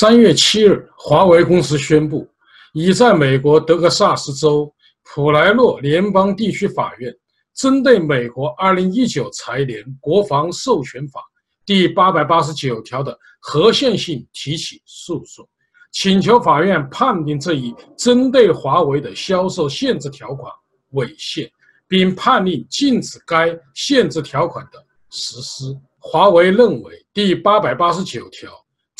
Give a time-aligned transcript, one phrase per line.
[0.00, 2.26] 三月七日，华为公司宣布，
[2.72, 4.74] 已在美国德克萨斯州
[5.04, 7.14] 普莱洛联邦地区法院
[7.54, 11.20] 针对美国二零一九财年国防授权法
[11.66, 15.46] 第八百八十九条的合宪性提起诉讼，
[15.92, 20.50] 请求法院判定这一针对华为的销售限制条款
[20.92, 21.46] 违宪，
[21.86, 25.78] 并判令禁止该限制条款的实施。
[25.98, 28.50] 华为认为，第八百八十九条。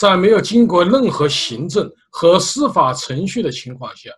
[0.00, 4.08] 在没有经过任何行政和司法程序的情况下，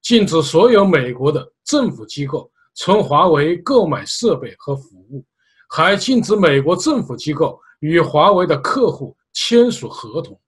[0.00, 5.22] 禁止所有美国的政府机构从华为购买设备和服务，
[5.68, 10.40] 还禁止美国政府机构与华为的客户签署合同，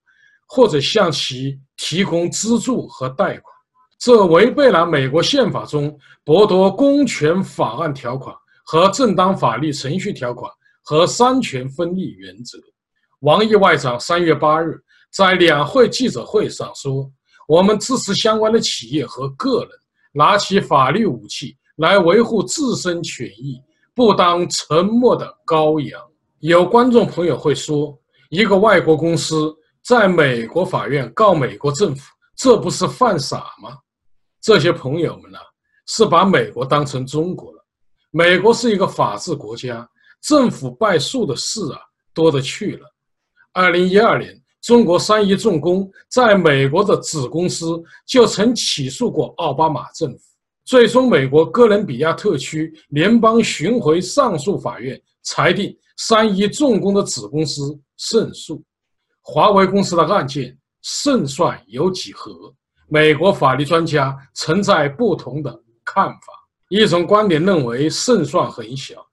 [0.46, 3.54] 或者向其提供资助和贷款。
[3.98, 8.34] 这违背了美国宪法中剥夺公权法案条款
[8.64, 10.50] 和正当法律程序条款
[10.82, 12.58] 和三权分立原则。
[13.22, 17.10] 王毅外长三月八日在两会记者会上说
[17.48, 19.70] ：“我们支持相关的企业和个人
[20.12, 23.60] 拿起法律武器来维护自身权益，
[23.94, 26.00] 不当沉默的羔羊。”
[26.40, 27.98] 有观众朋友会说
[28.30, 33.76] ：“一个外国公司在美国法院告美国政府，这不是犯傻吗？”
[34.40, 35.38] 这些朋友们呢，
[35.86, 37.64] 是把美国当成中国了。
[38.10, 39.86] 美国是一个法治国家，
[40.22, 41.80] 政府败诉的事啊
[42.14, 42.86] 多得去了。
[43.52, 50.20] 二零一二年，中国三一重工在美国的子公司就曾起诉过奥巴马政府，
[50.64, 58.62] 最终美国哥伦比亚特区联邦巡回上诉法院裁定三一重工的子公司胜诉。
[59.22, 62.52] 华为公司的案件胜算有几何？
[62.88, 66.20] 美国法律专家存在不同的看法，
[66.68, 69.06] 一种观点认为胜算很小。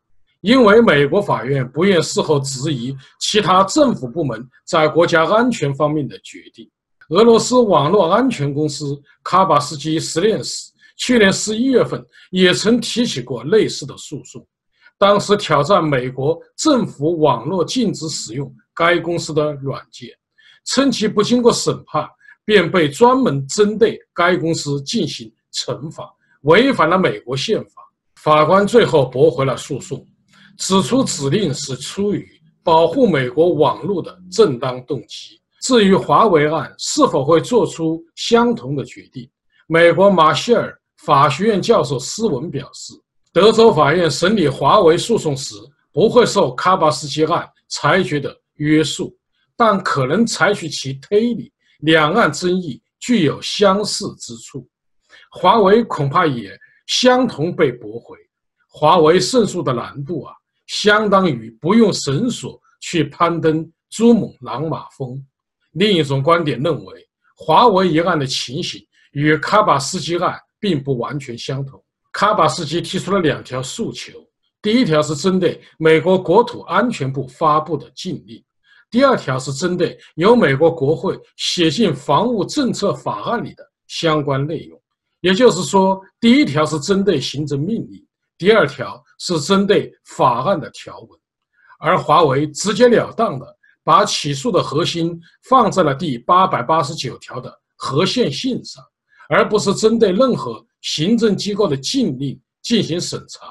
[0.45, 6.69] 因为美国法院不愿事后质疑其他政府部门在国家安全方面的决定。
[7.09, 14.45] 俄罗斯网络安全公司卡巴斯基实验室去年十一月份也曾提起过类似的诉讼，
[14.99, 20.09] 当时挑战美国政府网络禁止使用该公司的软件，
[20.65, 22.07] 称其不经过审判
[22.45, 26.07] 便被专门针对该公司进行惩罚，
[26.41, 27.81] 违反了美国宪法。
[28.21, 30.05] 法官最后驳回了诉讼。
[30.57, 32.27] 指出指令是出于
[32.63, 35.39] 保护美国网络的正当动机。
[35.61, 39.29] 至于华为案是否会做出相同的决定，
[39.67, 42.93] 美国马歇尔法学院教授斯文表示，
[43.33, 45.55] 德州法院审理华为诉讼时
[45.91, 49.15] 不会受卡巴斯基案裁决的约束，
[49.55, 51.51] 但可能采取其推理。
[51.79, 54.67] 两岸争议具有相似之处，
[55.29, 56.57] 华为恐怕也
[56.87, 58.17] 相同被驳回。
[58.67, 60.33] 华为胜诉的难度啊！
[60.67, 65.23] 相当于不用绳索去攀登珠穆朗玛峰。
[65.73, 68.81] 另一种观点认为，华为一案的情形
[69.11, 71.83] 与卡巴斯基案并不完全相同。
[72.11, 74.13] 卡巴斯基提出了两条诉求：
[74.61, 78.41] 第一条是针对美国国土安全部发布的禁令；
[78.89, 84.81] 第二条是针对由美国国会写进防务政策法案里的相关内容。
[85.19, 88.05] 也就是说，第一条是针对行政命令。
[88.37, 91.19] 第二条是针对法案的条文，
[91.79, 93.45] 而华为直截了当的
[93.83, 95.17] 把起诉的核心
[95.49, 98.83] 放在了第八百八十九条的合宪性上，
[99.29, 103.47] 而不是针对任何行政机构的禁令进行审查。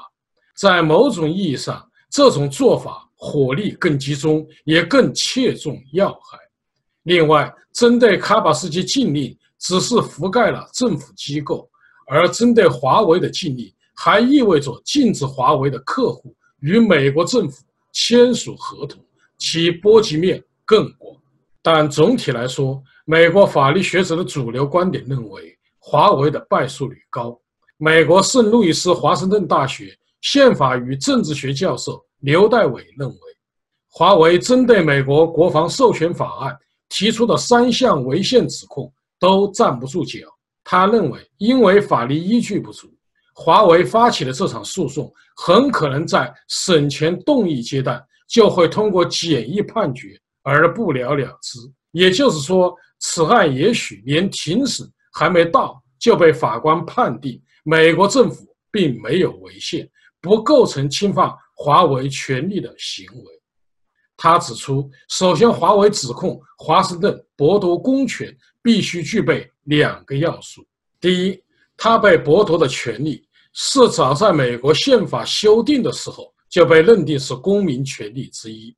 [0.55, 6.37] 在某种意义上，这种做法火力更集中，也更切中要害。
[7.03, 11.69] 另外，针对卡巴斯基禁令只是覆盖了政府机构，
[12.07, 13.73] 而针对华为的禁令。
[13.95, 19.03] 还意味着禁止华为的客户与美国政府签署合同，
[19.37, 21.15] 其波及面更广。
[21.61, 27.39] 但总体来说，美国法律学者的主流观点认为，华为的败诉率高。
[27.77, 33.17] 美国圣路易斯华盛顿大学宪法与政治学教授刘代伟认为，
[33.89, 36.57] 华为针对美国国防授权法案
[36.89, 40.19] 提出的三项违宪指控都站不住脚。
[40.63, 42.94] 他认为，因为法律依据不足。
[43.37, 51.59] 华为发起的这场诉讼很可能在审前动议阶段就会通过简易判决而不了了之。
[51.91, 59.89] 也就是说，此案也许连庭审还没到就被法官判定美国政府并没有违宪，
[60.21, 63.41] 不构成侵犯华为权利的行为。
[64.15, 70.65] 他指出，首先，华为指控华盛顿剥夺公权必须具备两个要素：
[71.01, 71.43] 第一，
[71.75, 73.24] 他被剥夺的权利。
[73.57, 78.75] 是早在美国宪法修订的时候就被认定是公民权利之一。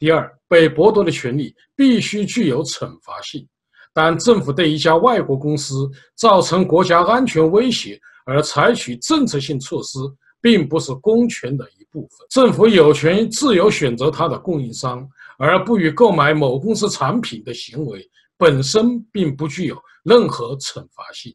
[0.00, 3.46] 第二，被剥夺的权利必须具有惩罚性，
[3.94, 9.96] 但政府对一家外国公司造成国家安全威胁而采取政策性措施，
[10.40, 12.26] 并不是公权的一部分。
[12.28, 15.08] 政府有权自由选择它的供应商，
[15.38, 18.04] 而不予购买某公司产品的行为
[18.36, 21.32] 本身并不具有任何惩罚性。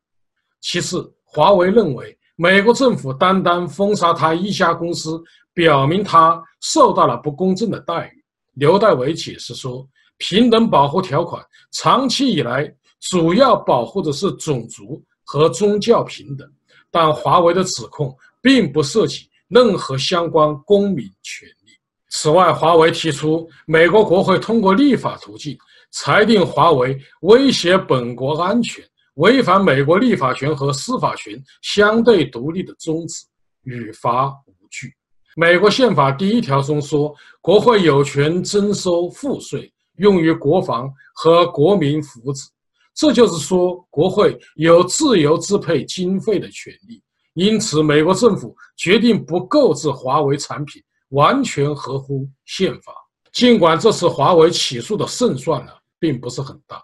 [0.59, 5.22] 其次，华为认为美国政府单单封杀他一家公司，
[5.54, 8.24] 表明他受到了不公正的待遇。
[8.54, 9.88] 刘代伟解释说。
[10.24, 12.72] 平等保护条款长期以来
[13.10, 16.48] 主要保护的是种族和宗教平等，
[16.92, 21.72] 但华为的指控并不涉及任何相关公民权利。
[22.10, 25.57] 此外，华为提出，美国国会通过立法途径
[25.89, 28.86] 裁定华为威胁本国安全，
[29.16, 33.25] 违反美国立法权和司法权相对独立的宗旨，
[33.63, 34.94] 与法无据。
[35.36, 39.72] 美国宪法第一条中说，国会有权征收赋税。
[39.98, 42.48] 用于国防和国民福祉，
[42.96, 47.04] 这就是说，国会有自由支配经费的权利。
[47.34, 52.94] 因此，美国政府决定不购置华为产品，完全合乎宪法。
[53.31, 56.81] 尽管这次华为起诉的胜算呢，并不是很大，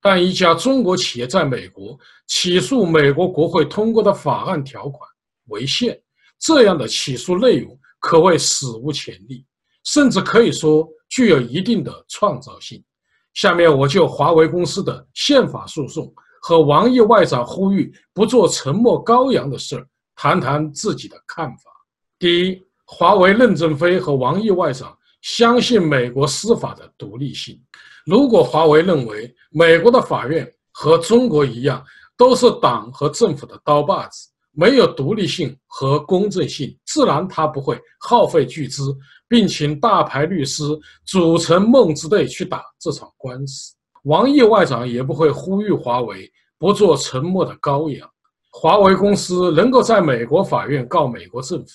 [0.00, 5.08] 但一家中国企业在美国起诉美国国会通过的法案条款
[5.46, 6.00] 违宪，
[6.38, 9.44] 这样的起诉内容可谓史无前例，
[9.84, 10.88] 甚至可以说。
[11.08, 12.84] 具有一定的创造性。
[13.32, 16.12] 下面我就华为公司的宪法诉讼
[16.42, 21.70] 和王毅外长呼吁不做沉默羔羊的事儿谈谈自己的看法。
[22.18, 27.62] 第一，华为任正非和王毅外长相信美国司法的独立性。
[28.06, 31.84] 如果华为认为美国的法院和中国一样
[32.16, 38.96] 都是党和政府的刀把子，没有独立性和公正性，自然他不会耗费巨资。
[39.28, 40.62] 并请大牌律师
[41.04, 43.74] 组成梦之队去打这场官司。
[44.04, 48.08] 王毅外长也不会呼吁华为不做沉默的羔羊。
[48.52, 51.72] 华为公司能够在美国法院告美国政府，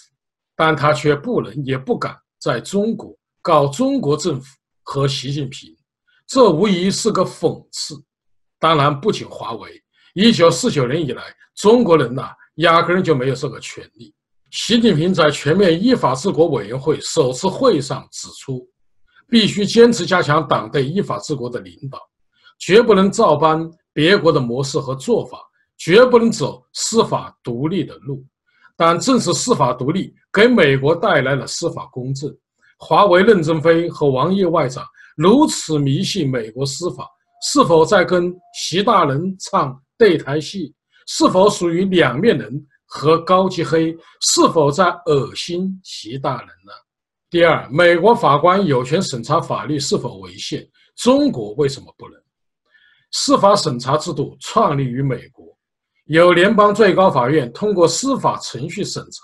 [0.55, 5.75] 但他却不能也不敢在中国告中国政府和习近平，
[6.33, 8.01] 这无疑是个讽刺。
[8.57, 9.69] 当然，不仅华为，
[10.13, 11.21] 一九四九年以来，
[11.55, 14.15] 中国人呐，压根就没有这个权利。
[14.49, 18.65] 习近平在全面依法治国委员会首次会议上指出，
[19.27, 21.99] 必须坚持加强党对依法治国的领导，
[22.57, 25.37] 绝不能照搬别国的模式和做法，
[25.77, 28.23] 绝不能走司法独立的路。
[28.77, 32.33] 但正是司法独立给美国带来了司法公正。
[32.77, 34.83] 华为任正非和王毅外长
[35.21, 37.07] 如此迷信美国司法，
[37.43, 40.73] 是否在跟习大人唱对台戏？
[41.05, 42.65] 是否属于两面人？
[42.93, 46.73] 和高级黑是否在恶心习大人呢？
[47.29, 52.21] 第二，美国法官有权审查法律是否违宪，中国为什么不能？
[53.11, 55.45] 司法审查制度创立于美国，
[56.05, 59.21] 由联邦最高法院通过司法程序审查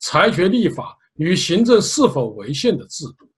[0.00, 3.30] 裁决立法与行政是否违宪的制度。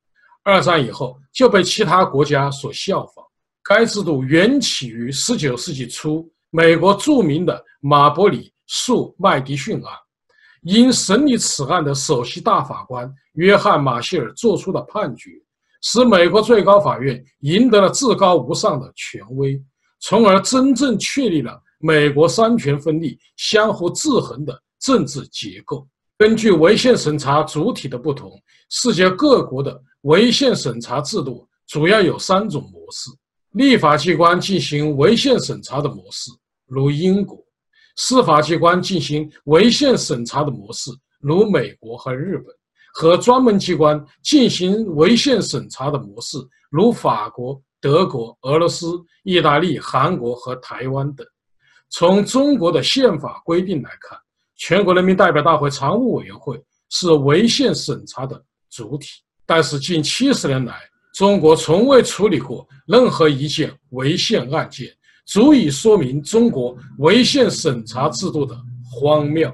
[0.44, 3.24] 二战以后就被其他国家所效仿。
[3.62, 8.52] 该制度源起于19世纪初美国著名的马伯里。
[8.66, 9.92] 诉麦迪逊案，
[10.62, 15.32] 因审理此案的首席大法官约翰·马歇尔作出的判决，
[15.82, 19.62] 使美国最高法院赢得了至高无上的权威，
[20.00, 25.86] 从而真正确立了美国三权分立、相互制衡的政治结构。
[26.16, 28.32] 根据违宪审查主体的不同，
[28.70, 33.10] 世界各国的违宪审查制度主要有三种模式：
[33.52, 36.30] 立法机关进行违宪审查的模式，
[36.66, 37.42] 如英国。
[37.96, 42.46] 司法机关进行违宪审查的模式，如美国和日本；
[42.92, 46.36] 和专门机关进行违宪审查的模式，
[46.70, 51.26] 如法国、德国、俄罗斯、意大利、韩国和台湾等。
[51.88, 54.18] 从中国的宪法规定来看，
[54.56, 59.08] 全国人民代表大会常务委员会是违宪审查的主体，
[59.46, 60.74] 但是近七十年来，
[61.14, 64.88] 中国从未处理过任何一件违宪案件。
[65.26, 69.50] 足以说明中国违宪审查制度的荒谬。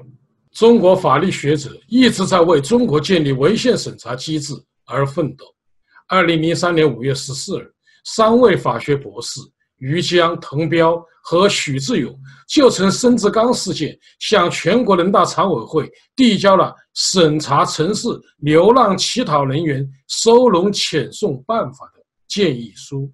[0.51, 4.53] 中国法律学者一直在为中国建立违宪审查机制
[4.85, 5.45] 而奋斗。
[6.09, 9.39] 二零零三年五月十四日，三位法学博士
[9.81, 18.07] 于江、滕彪和许志勇就曾孙志刚事件向全国人大常委会递交了审查城市
[18.37, 23.11] 流浪乞讨人员收容遣送办法的建议书，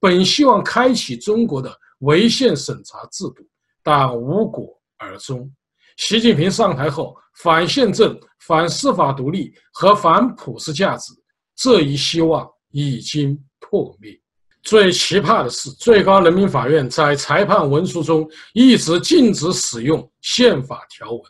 [0.00, 1.70] 本希望开启中国的。
[2.00, 3.36] 违宪审查制度，
[3.82, 4.68] 但无果
[4.98, 5.50] 而终。
[5.96, 11.14] 习近平上台后，反宪政、反司法独立和反普世价值
[11.56, 14.20] 这一希望已经破灭。
[14.64, 21.20] 最奇葩的是，最高人民法院在裁判文书中一直禁止使用宪法条文，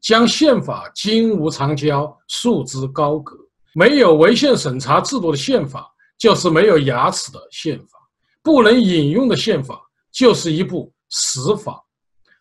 [0.00, 3.36] 将宪法金屋藏娇，束之高阁。
[3.74, 5.84] 没有违宪审查制度的宪法，
[6.16, 7.98] 就是没有牙齿的宪法；
[8.40, 11.84] 不能引用的宪法，就是一部死法。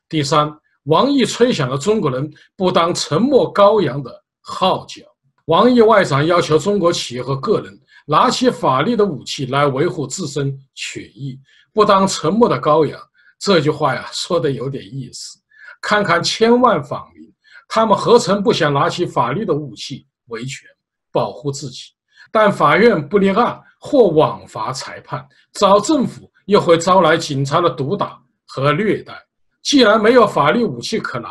[0.08, 5.02] 第三，王毅吹响了中国人不当沉默羔羊的号角。
[5.46, 7.80] 王毅外长要求中国企业和个人。
[8.05, 11.39] 拿起法律的武器来维护自身权益，
[11.74, 13.00] 不当沉默的羔羊。
[13.39, 15.39] 这句话呀，说的有点意思。
[15.81, 17.31] 看看千万访民，
[17.67, 20.67] 他们何曾不想拿起法律的武器维权、
[21.12, 21.91] 保护自己？
[22.31, 29.13] 但法院不立案或枉法裁判，找政府又会招来警察的毒打和虐待。
[29.62, 31.29] 既然没有法律武器可拿，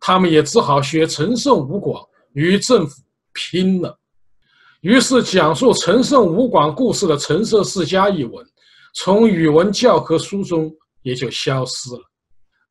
[0.00, 3.02] 他们也只好学陈胜吴广与政府
[3.32, 3.98] 拼了。
[4.86, 8.46] 于是，讲述陈胜吴广故事的《陈涉世家》一文，
[8.94, 12.00] 从语文教科书中也就消失了。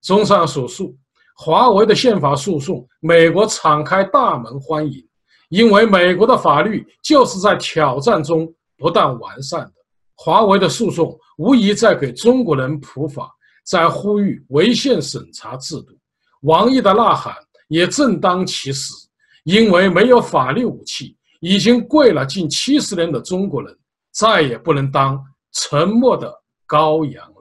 [0.01, 0.95] 综上所述，
[1.36, 5.05] 华为的宪法诉讼，美国敞开大门欢迎，
[5.50, 9.74] 因为美国的法律就是在挑战中不断完善的。
[10.15, 13.29] 华为的诉讼无疑在给中国人普法，
[13.65, 15.88] 在呼吁违宪审查制度。
[16.43, 17.36] 王毅的呐喊
[17.67, 18.93] 也正当其时，
[19.43, 21.13] 因为没有法律武器。
[21.46, 23.78] 已经跪了近七十年的中国人，
[24.12, 26.34] 再也不能当沉默的
[26.68, 27.35] 羔羊。